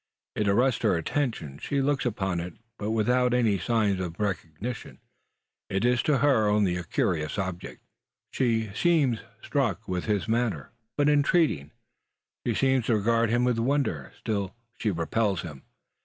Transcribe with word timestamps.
It 0.33 0.47
arrests 0.47 0.81
her 0.81 0.97
attention. 0.97 1.59
She 1.59 1.79
looks 1.79 2.07
upon 2.07 2.39
it, 2.39 2.55
but 2.79 2.89
without 2.89 3.35
any 3.35 3.59
signs 3.59 3.99
of 3.99 4.19
recognition. 4.19 4.97
It 5.69 5.85
is 5.85 6.01
to 6.01 6.17
her 6.17 6.47
only 6.47 6.75
a 6.75 6.83
curious 6.83 7.37
object. 7.37 7.83
She 8.31 8.71
seems 8.73 9.19
struck 9.43 9.87
with 9.87 10.05
his 10.05 10.27
manner, 10.27 10.71
frantic 10.95 10.97
but 10.97 11.09
intreating. 11.09 11.69
She 12.47 12.55
seems 12.55 12.87
to 12.87 12.95
regard 12.97 13.29
him 13.29 13.43
with 13.43 13.59
wonder. 13.59 14.11
Still 14.17 14.55
she 14.79 14.89
repels 14.89 15.43
him. 15.43 15.61